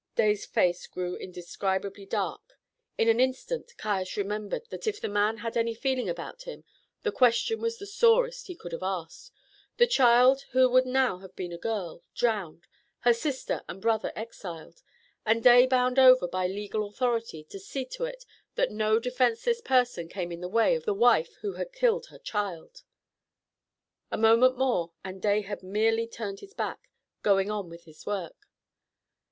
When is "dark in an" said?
2.07-3.19